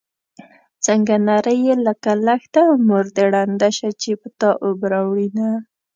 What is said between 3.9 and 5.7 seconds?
چې په تا اوبه راوړينه